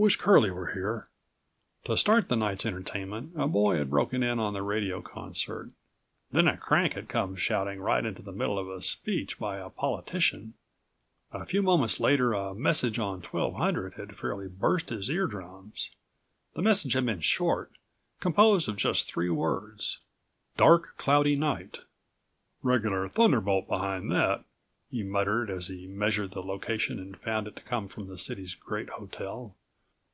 [0.00, 1.08] Wish Curlie were here."
[1.84, 5.72] To start the night's entertainment a boy had broken in on the radio concert.
[6.32, 9.68] Then a crank had come shouting right into the middle of a speech by a
[9.68, 10.54] politician.
[11.32, 15.90] A few moments later a message on 1200 had fairly burst his ear drums.
[16.54, 17.70] The message had been short,
[18.20, 19.98] composed of just three words:
[20.56, 21.80] "Dark, cloudy night."
[22.62, 24.46] "Regular thunderbolt behind that!"
[24.90, 28.54] he muttered as he measured the location and found it to come from the city's
[28.54, 29.56] great hotel.